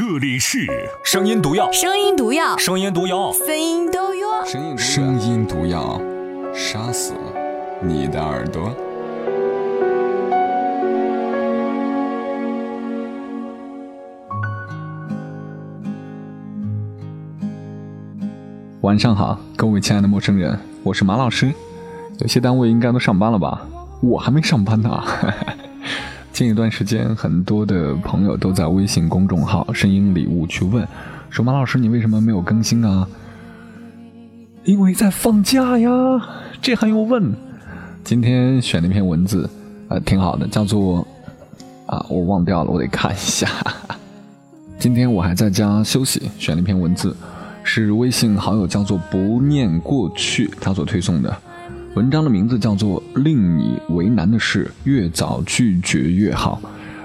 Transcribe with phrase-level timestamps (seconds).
[0.00, 0.64] 这里是
[1.02, 4.44] 声音毒药，声音毒药，声音毒药，声音毒药。
[4.76, 6.00] 声音毒药，
[6.54, 7.14] 杀死
[7.82, 8.72] 你的耳朵。
[18.82, 21.52] 晚上好，各位亲爱的陌生人，我是马老师。
[22.20, 23.66] 有些单位应该都上班了吧？
[24.00, 25.02] 我还没上班呢。
[26.38, 30.86] 近一段时间，很多的朋友都在微信公众号“声音礼物”去问，
[31.30, 33.08] 说马老师你为什么没有更新啊？
[34.62, 35.90] 因为在放假呀。
[36.62, 37.34] 这还用问？
[38.04, 39.50] 今天选了一篇文字，
[39.88, 41.04] 呃，挺好的，叫做
[41.86, 43.48] 啊，我忘掉了，我得看一下。
[44.78, 47.16] 今天我还在家休息，选了一篇文字，
[47.64, 51.36] 是微信好友叫做“不念过去”他所推送的。
[51.98, 56.60] 文章的名字叫做《令你为难的事，越早拒绝越好》。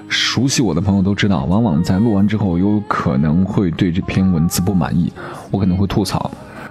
[0.08, 5.12] 熟悉我的朋友都知道，往往在录完之后，有可能会对这篇文字不满意，
[5.50, 6.30] 我可能会吐槽。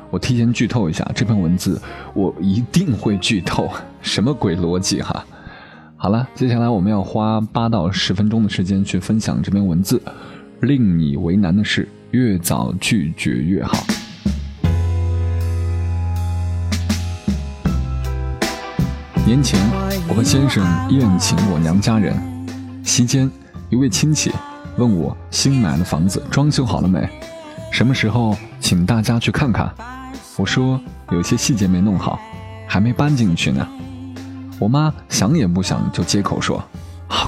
[0.10, 1.82] 我提前剧透一下，这篇文字
[2.14, 3.70] 我一定会剧透，
[4.02, 5.26] 什么鬼逻辑哈？
[5.98, 10.02] 好了，接下来我们要花八到十分钟的时间去分享这篇文字，
[10.66, 13.76] 《令你为难的事，越早拒绝越好》。
[19.26, 19.58] 年前，
[20.10, 22.14] 我和先生宴请我娘家人，
[22.84, 23.32] 席间，
[23.70, 24.30] 一位亲戚
[24.78, 27.08] 问我新买的房子装修好了没，
[27.72, 29.74] 什么时候请大家去看看。
[30.36, 30.78] 我说
[31.10, 32.20] 有些细节没弄好，
[32.68, 33.66] 还没搬进去呢。
[34.60, 36.62] 我妈想也不想就接口说：“，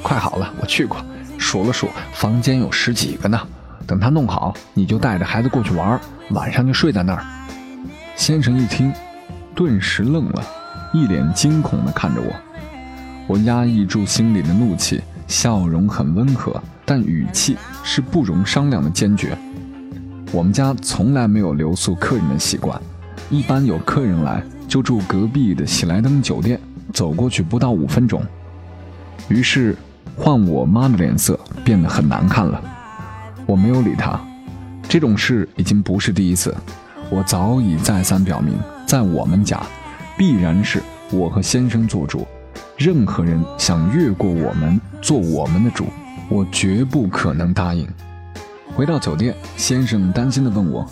[0.03, 0.97] 快好了，我去过，
[1.37, 3.39] 数了数，房间有十几个呢。
[3.87, 5.97] 等他弄好，你就带着孩子过去玩，
[6.31, 7.25] 晚上就睡在那儿。”
[8.17, 8.91] 先生一听，
[9.55, 10.43] 顿时愣了。
[10.95, 12.33] 一脸惊恐地看着我，
[13.27, 19.37] 我压抑住心里的怒气，笑容很温和，但语气是不容商量的坚决。
[20.31, 22.81] 我们家从来没有留宿客人的习惯，
[23.29, 26.57] 一般有客人来就住隔壁的喜来登酒店，
[26.93, 28.23] 走过去不到五分钟。
[29.27, 29.75] 于是，
[30.15, 32.61] 换我妈的脸色变得很难看了。
[33.45, 34.17] 我没有理她，
[34.87, 36.55] 这种事已经不是第一次，
[37.09, 38.57] 我早已再三表明，
[38.87, 39.61] 在我们家。
[40.17, 40.81] 必然是
[41.11, 42.25] 我和先生做主，
[42.77, 45.87] 任何人想越过我们做我们的主，
[46.29, 47.87] 我绝不可能答应。
[48.75, 50.85] 回到酒店，先生担心地问我：“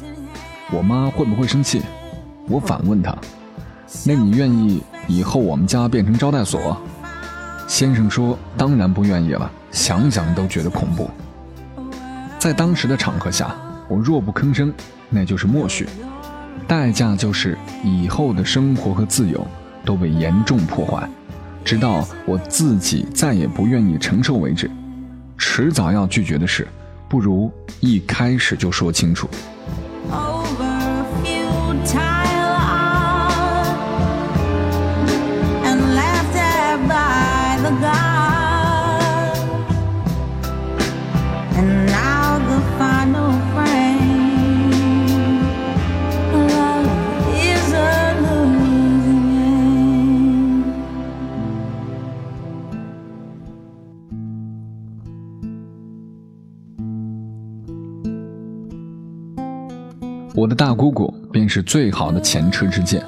[0.71, 1.81] 我妈会不会生气？”
[2.49, 3.17] 我反问他
[4.05, 6.77] ：“那你愿意以后我们家变成招待所？”
[7.67, 11.09] 先生说：“当然不愿意了，想想都觉得恐怖。”
[12.37, 13.55] 在当时的场合下，
[13.87, 14.73] 我若不吭声，
[15.09, 15.87] 那就是默许。
[16.67, 19.45] 代价就是以后的生活和自由
[19.83, 21.07] 都被严重破坏，
[21.63, 24.69] 直到我自己再也不愿意承受为止。
[25.37, 26.67] 迟早要拒绝的事，
[27.09, 29.29] 不如一开始就说清楚。
[60.35, 63.05] 我的大姑姑便是最好的前车之鉴。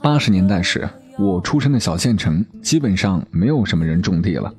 [0.00, 4.50] 八十年代时，我出生的小县城基本上没有什么人种地了，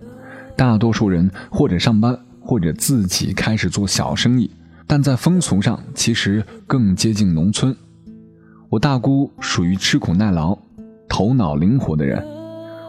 [0.55, 4.51] 大多数人或者上班，或者自己开始做小生意。
[4.85, 7.75] 但在风俗上，其实更接近农村。
[8.69, 10.55] 我大姑属于吃苦耐劳、
[11.09, 12.23] 头脑灵活的人。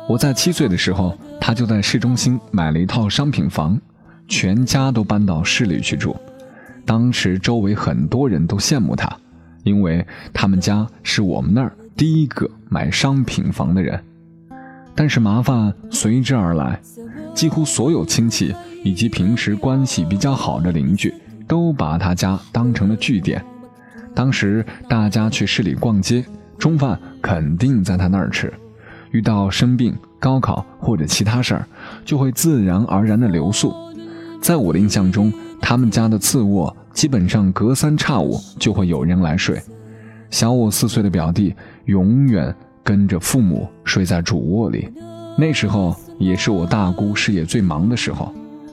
[0.06, 3.80] 我在七岁的时候，她就在市中心买了一套商品房，
[4.28, 6.14] 全家都搬到市里去住。
[6.88, 9.14] 当时周围很多人都羡慕他，
[9.62, 14.02] 因为他们家是我们那儿第一个买商品房的人。
[14.94, 16.80] 但是麻烦随之而来，
[17.34, 21.12] 几乎所有亲戚以及平时关系比较好的邻居
[21.46, 23.44] 都把他家当成了据点。
[24.14, 26.24] 当时大家去市里逛街，
[26.56, 28.50] 中饭肯定在他那儿吃。
[29.10, 31.66] 遇到生病、高考或者其他事儿，
[32.06, 33.74] 就会自然而然的留宿。
[34.40, 35.30] 在我的印象中。
[35.60, 39.60] 他们家的次卧基本上隔三差五就会有人来睡，
[40.30, 44.90] 小我四岁的表弟永远跟着父母睡在主卧里。
[45.36, 48.32] 那时候也是我大姑事业最忙的时候，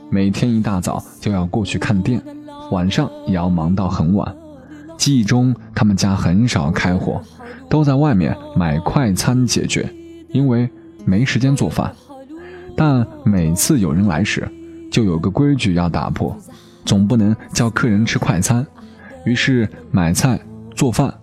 [0.09, 2.21] 每天一大早就要过去看店，
[2.71, 4.35] 晚上也要忙到很晚。
[4.97, 7.21] 记忆中他们家很少开火，
[7.69, 9.87] 都在外面买快餐解决，
[10.29, 10.69] 因为
[11.03, 11.93] 没时间做饭。
[12.77, 14.49] 但每次有人来时，
[14.89, 16.35] 就有个规矩要打破。
[16.85, 18.65] 总不能叫客人吃快餐，
[19.25, 20.39] 于是买菜
[20.75, 21.13] 做饭。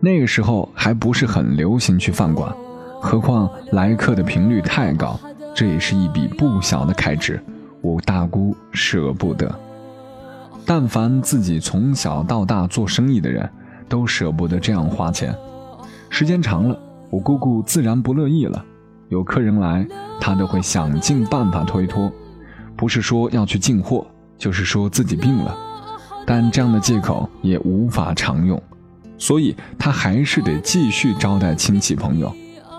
[0.00, 2.52] 那个时候还不是很流行去饭馆，
[3.00, 5.18] 何况来客的频率太高，
[5.54, 7.42] 这也是一笔不小的开支。
[7.80, 9.54] 我大姑舍不得。
[10.64, 13.48] 但凡自己从小到大做生意的人，
[13.88, 15.34] 都舍不得这样花钱。
[16.10, 16.78] 时间长了，
[17.10, 18.64] 我姑姑自然不乐意了。
[19.08, 19.86] 有客人来，
[20.20, 22.10] 她都会想尽办法推脱，
[22.76, 24.06] 不是说要去进货，
[24.38, 25.56] 就是说自己病了。
[26.26, 28.60] 但这样的借口也无法常用，
[29.16, 32.34] 所以他还是得继续招待亲戚朋友。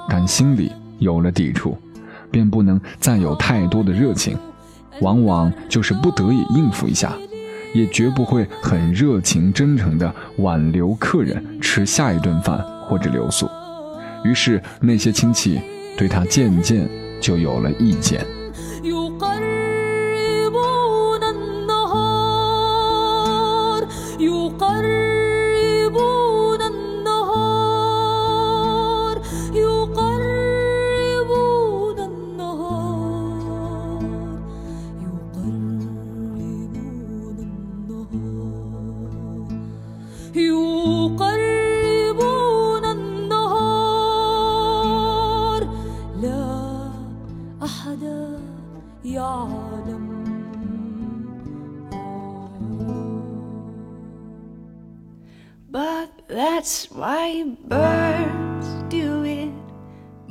[0.09, 1.77] 但心里有了抵触，
[2.29, 4.37] 便不能再有太多的热情，
[5.01, 7.13] 往往就是不得已应付一下。
[7.73, 12.57] 也绝不会很热情真诚地挽留客人吃下一顿饭
[12.87, 13.47] 或者留宿，
[14.23, 15.61] 于是那些亲戚
[15.97, 16.89] 对他渐渐
[17.21, 18.25] 就有了意见。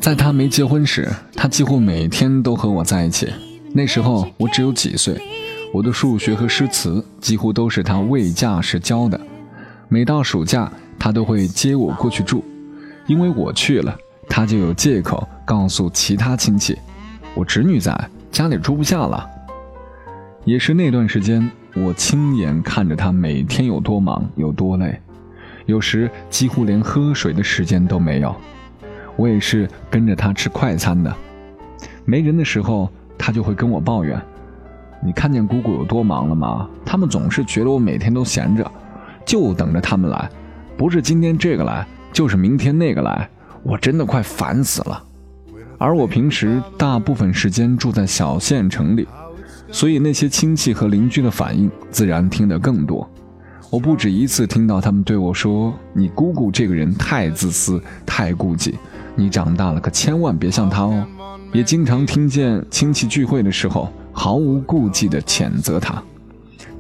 [0.00, 3.32] 在他没结婚时，他几乎每天都和我在一起。
[3.73, 5.20] 那时候我只有几岁，
[5.73, 9.20] 我的数学和诗词几乎都是他未嫁时教的。
[9.88, 12.43] 每到暑假，他都会接我过去住，
[13.06, 13.96] 因为我去了，
[14.29, 16.76] 他就有借口告诉其他亲戚，
[17.34, 19.29] 我侄女在家里住不下了。
[20.44, 25.00] 也是那段时间，我亲眼看着他每天有多忙，有多累。
[25.66, 28.34] 有时几乎连喝水的时间都没有，
[29.16, 31.14] 我也是跟着他吃快餐的。
[32.04, 34.20] 没人的时候，他就会跟我抱怨
[35.04, 36.68] ：“你看见姑姑有多忙了吗？
[36.84, 38.70] 他们总是觉得我每天都闲着，
[39.24, 40.30] 就等着他们来，
[40.76, 43.28] 不是今天这个来，就是明天那个来，
[43.64, 45.02] 我真的快烦死了。”
[45.78, 49.06] 而我平时大部分时间住在小县城里，
[49.70, 53.10] 所以那些亲戚和邻居的反应自然听得更多。
[53.76, 58.75] 我不止一次听到他们对我说：“你姑姑这个人太自私、太顾忌，
[59.14, 61.06] 你长大了可千万别像她哦。”
[61.52, 66.02] 也经常听见亲戚聚会的时候毫无顾忌地谴责她。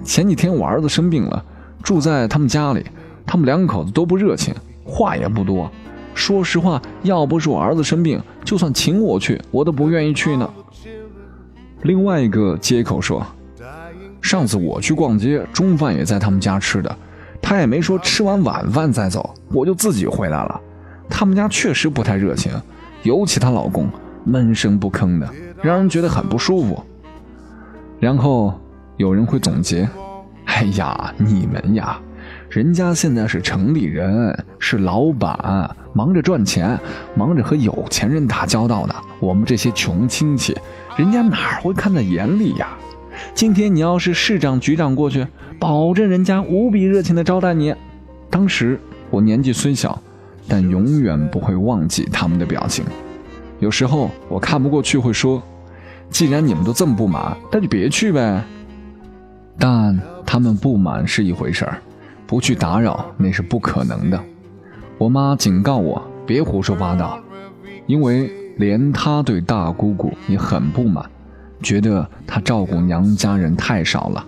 [0.04, 1.44] 前几天我儿子生病了，
[1.82, 2.82] 住在他们家里，
[3.26, 5.70] 他们两口子都不热情，话也不多。
[6.14, 10.50] 说实话，要不是我儿子生病，就算请我去，我都不愿意去呢。
[11.82, 13.22] 另外一个接口说。
[14.26, 16.98] 上次我去逛街，中饭也在他们家吃的，
[17.40, 20.60] 他也没说吃完晚饭再走，我就自己回来了。
[21.08, 22.50] 他们家确实不太热情，
[23.04, 23.88] 尤其她老公
[24.24, 25.30] 闷声不吭的，
[25.62, 26.82] 让人觉得很不舒服。
[28.00, 28.52] 然后
[28.96, 29.88] 有人会总结
[30.46, 31.96] ：“哎呀，你们呀，
[32.50, 36.76] 人家现在是城里人，是老板，忙着赚钱，
[37.14, 38.94] 忙着和有钱人打交道的。
[39.20, 40.52] 我们这些穷亲戚，
[40.96, 42.76] 人家哪会看在眼里呀？”
[43.34, 45.26] 今天你要是市长局长过去，
[45.58, 47.74] 保证人家无比热情的招待你。
[48.30, 48.78] 当时
[49.10, 50.00] 我年纪虽小，
[50.48, 52.84] 但永远不会忘记他们的表情。
[53.58, 55.42] 有时候我看不过去，会说
[56.10, 58.42] ：“既然你们都这么不满，那就别去呗。”
[59.58, 61.78] 但他们不满是一回事儿，
[62.26, 64.20] 不去打扰那是不可能的。
[64.98, 67.18] 我妈警告我别胡说八道，
[67.86, 71.04] 因为连她对大姑姑也很不满。
[71.62, 74.24] 觉得他照顾娘家人太少了。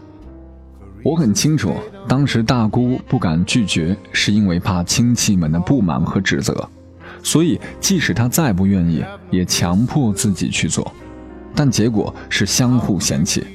[1.04, 1.72] 我很清楚，
[2.08, 6.68] 当时大姑不敢拒绝，是因为怕亲戚们的不满和指责，
[7.22, 10.90] 所以即使她再不愿意，也强迫自己去做。
[11.54, 13.46] 但结果是相互嫌弃。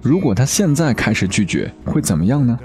[0.00, 2.58] 如果她现在开始拒绝，会怎么样呢？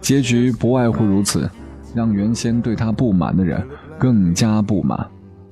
[0.00, 1.48] 结局不外乎如此，
[1.94, 3.62] 让原先对她不满的人
[3.98, 5.06] 更加不满。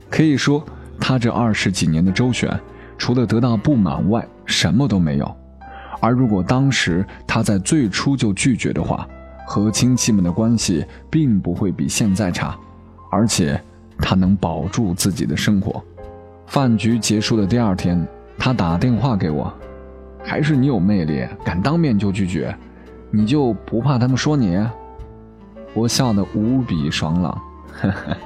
[0.08, 0.64] 可以说，
[0.98, 2.58] 她这二十几年的周旋。
[2.98, 5.36] 除了得到不满外，什么都没有。
[6.00, 9.06] 而如果当时他在最初就拒绝的话，
[9.46, 12.56] 和亲戚们的关系并不会比现在差，
[13.10, 13.60] 而且
[13.98, 15.82] 他能保住自己的生活。
[16.46, 18.06] 饭局结束的第二天，
[18.38, 19.52] 他打电话给我
[20.22, 22.54] ：“还是你有魅力，敢当面就拒绝，
[23.10, 24.58] 你就不怕他们说你？”
[25.74, 28.16] 我笑得无比爽朗，呵呵，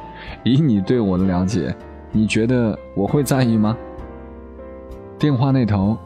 [0.45, 1.75] 以你对我的了解，
[2.13, 3.77] 你觉得我会在意吗？
[5.19, 5.99] 电话那头，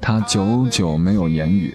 [0.00, 1.74] 他久久没有言语，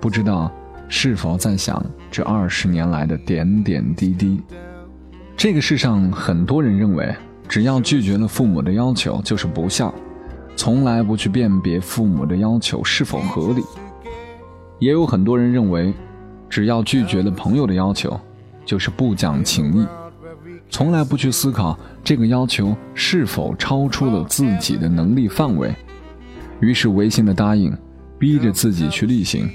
[0.00, 0.50] 不知道
[0.88, 4.40] 是否在想这二十年来的点点滴滴？
[5.36, 7.14] 这个世上很多人认为，
[7.48, 9.94] 只要拒绝了父母的要求就是不孝，
[10.56, 13.62] 从来不去辨别父母的要求是否合理。
[14.80, 15.94] 也有很多人认为，
[16.48, 18.18] 只要拒绝了朋友的要求，
[18.64, 19.86] 就是不讲情义，
[20.70, 25.72] 从来不去思考这个要求是否超出了自己的能力范围，
[26.60, 27.76] 于是违心的答应，
[28.18, 29.48] 逼着自己去例行，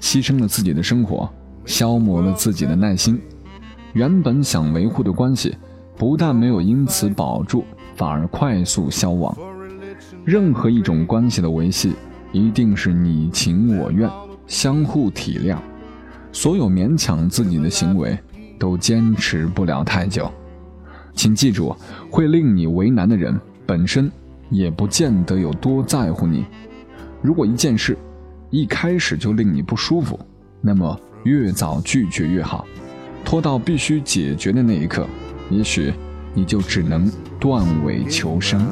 [0.00, 1.28] 牺牲了自己的生活，
[1.64, 3.20] 消磨了自己的耐心，
[3.92, 5.56] 原本想维护的关系，
[5.96, 7.64] 不但没有因此保住，
[7.94, 9.36] 反而快速消亡。
[10.24, 11.92] 任何一种关系的维系，
[12.32, 14.10] 一定是你情我愿。
[14.46, 15.56] 相互体谅，
[16.32, 18.18] 所有勉强自己的行为
[18.58, 20.28] 都坚持不了太久。
[21.14, 21.76] 请记住，
[22.10, 24.10] 会令你为难的人本身
[24.50, 26.44] 也不见得有多在乎你。
[27.22, 27.96] 如果一件事
[28.50, 30.18] 一开始就令你不舒服，
[30.60, 32.66] 那么越早拒绝越好。
[33.24, 35.06] 拖到必须解决的那一刻，
[35.50, 35.92] 也许
[36.34, 38.66] 你就只能断尾求生。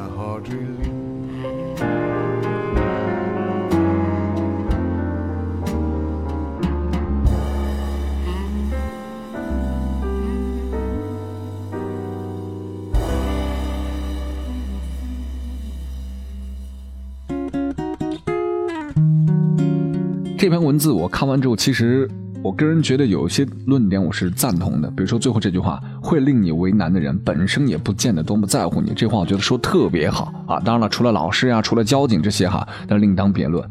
[20.39, 22.09] 这篇文字我看完之后，其实
[22.41, 24.89] 我个人觉得有些论点我是赞同的。
[24.91, 28.93] 比如说最后这句话，会令你为难的人本身也不见得多么在乎你。
[28.95, 30.57] 这话我觉得说特别好啊！
[30.61, 33.69] 当然了，除了老师呀，除了交警这些哈，那另当别论。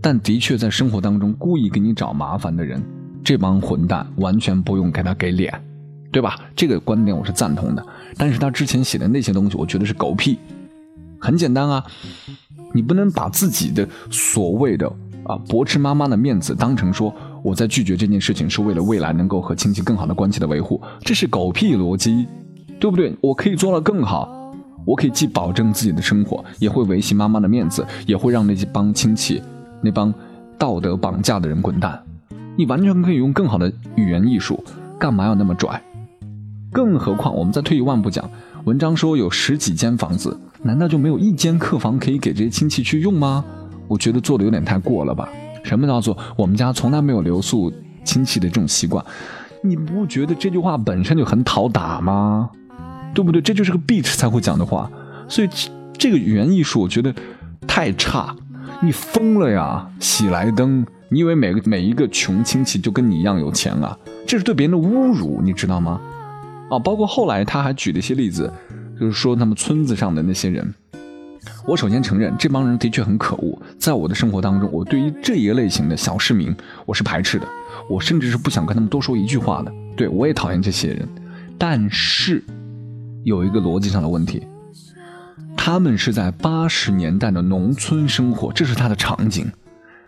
[0.00, 2.82] 但的确在生活当中故意给你找麻烦的人，
[3.22, 5.54] 这帮混蛋完全不用给他给脸，
[6.10, 6.36] 对吧？
[6.56, 7.86] 这个观点我是赞同的。
[8.16, 10.40] 但是他之前写的那些东西，我觉得是狗屁。
[11.20, 11.84] 很简单啊，
[12.74, 14.92] 你不能把自己的所谓的。
[15.24, 22.26] 啊，驳斥妈妈的面子，当成说我在拒绝这件事情是为了未来能够和亲戚更好的关系的维护，这是狗屁逻辑，
[22.78, 23.14] 对不对？
[23.20, 24.28] 我可以做到更好，
[24.84, 29.42] 我可以既保证自己的生活，也会维系妈妈的面子，也会让那些帮亲戚、
[29.80, 30.12] 那帮
[30.58, 31.98] 道德绑架的人滚蛋。
[32.56, 34.62] 你完全可以用更好的语言艺术，
[34.98, 35.80] 干嘛要那么拽？
[36.70, 38.28] 更何况，我们再退一万步讲，
[38.64, 43.44] 文章说有十几间房子，难道就没有一间客房可以给这些亲戚去用吗？
[43.88, 45.28] 我觉得做的有点太过了吧？
[45.62, 47.72] 什么叫做我们家从来没有留宿
[48.04, 49.04] 亲戚的这种习惯？
[49.62, 52.50] 你不觉得这句话本身就很讨打吗？
[53.14, 53.40] 对不对？
[53.40, 54.90] 这就是个 beat 才会讲的话。
[55.28, 55.48] 所以
[55.96, 57.14] 这个语言艺术我觉得
[57.66, 58.36] 太差。
[58.82, 59.88] 你疯了呀？
[60.00, 63.96] 喜来登，你以为每个每一个穷亲戚就跟你一样有钱啊？
[64.26, 66.00] 这是对别人的侮辱，你知道吗？
[66.70, 68.52] 啊，包括后来他还举了一些例子，
[69.00, 70.74] 就是说他们村子上的那些人。
[71.66, 73.58] 我首先承认，这帮人的确很可恶。
[73.78, 76.54] 在我的生活当中，我对于这一类型的小市民，
[76.86, 77.46] 我是排斥的。
[77.88, 79.72] 我甚至是不想跟他们多说一句话的。
[79.96, 81.08] 对我也讨厌这些人。
[81.58, 82.42] 但是，
[83.22, 84.46] 有一个逻辑上的问题，
[85.56, 89.46] 他们是在八十年代的农村生活，这是他的场景。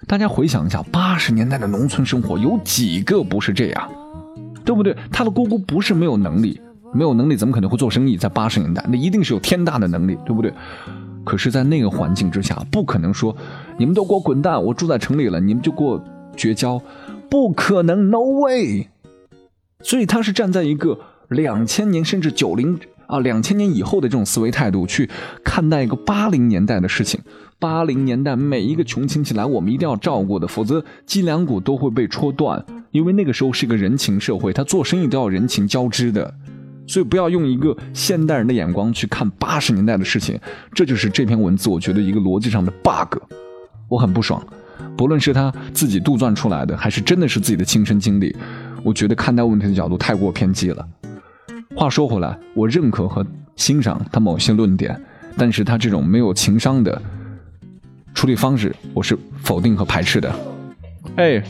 [0.06, 3.90] 大家回想一下，八十年代的农村生活，有几个不是这样？
[4.64, 4.96] 对不对？
[5.12, 6.60] 他的姑姑不是没有能力，
[6.92, 8.16] 没有能力怎么可能会做生意？
[8.16, 10.52] 在八十年代，那一定是有天大的能力，对不对？
[11.26, 13.36] 可是，在那个环境之下，不可能说
[13.76, 14.62] 你们都给我滚蛋！
[14.62, 16.02] 我住在城里了，你们就给我
[16.36, 16.80] 绝交，
[17.28, 18.86] 不可能，no way！
[19.82, 22.78] 所以他是站在一个两千年甚至九零
[23.08, 25.10] 啊两千年以后的这种思维态度去
[25.44, 27.20] 看待一个八零年代的事情。
[27.58, 32.64] 八零年代每一个穷亲戚来，我们一定要照顾的，否则脊梁骨都会被戳断。
[32.92, 36.32] 因为那个时候是一个人情社会，他做生意都要人情交织的。
[36.86, 40.38] 所以不要用一个现代人的眼光去看八十年代的事情，
[40.72, 43.18] 这就是这篇文字我觉得一个逻辑上的 bug，
[43.88, 44.44] 我很不爽。
[44.96, 48.34] 不论是他自己杜撰出来的，还是真的是自己的亲身经历，
[48.82, 50.86] 我觉得看待问题的角度太过偏激了。
[51.74, 53.26] 话说回来，我认可和
[53.56, 54.98] 欣赏他某些论点，
[55.36, 57.02] 但是他这种没有情商的
[58.14, 60.34] 处理方式，我是否定和排斥的。
[61.16, 61.42] 哎。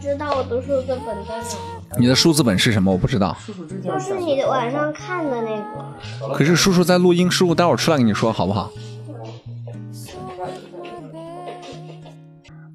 [0.00, 1.96] 知道我的数字本在哪？
[1.98, 2.92] 你的数字本是什么？
[2.92, 3.36] 我不知道。
[3.82, 6.34] 就是你晚上看的那个。
[6.34, 8.70] 可是叔叔在录音，叔叔待会儿出来跟你说好不好？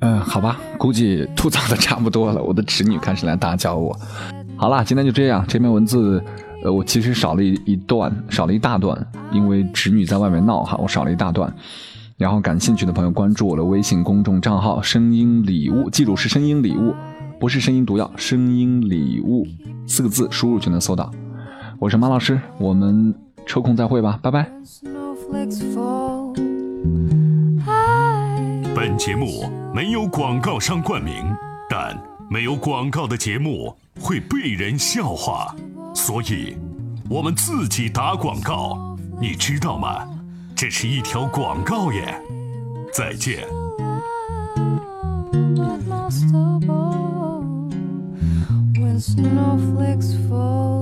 [0.02, 2.42] 嗯，好吧，估计吐槽的差不多了。
[2.42, 3.96] 我的侄女开始来打搅我。
[4.58, 5.46] 好了，今天就这样。
[5.48, 6.24] 这篇文字，
[6.64, 11.54] 呃，我其实少了一一段，少了一大段，因为侄女在外面闹哈，我少了一大段。
[12.22, 16.94] 然后感兴趣的朋友关注我的微信公众账号声音礼物记住是声音礼物
[17.40, 19.44] 不是声音毒药声音礼物
[19.88, 21.12] 四个字输入就能搜到。
[21.80, 23.12] 我是马老师我们
[23.48, 24.48] 抽空再会吧拜拜。
[28.76, 31.16] 本节目没有广告商冠名
[31.68, 32.00] 但
[32.30, 35.56] 没有广告的节目会被人笑话
[35.96, 36.56] 所以
[37.10, 40.11] 我们自己打广告你知道吗？
[40.62, 42.16] 这是一条广告耶
[42.94, 43.48] 再见
[49.00, 50.81] snowflakes fall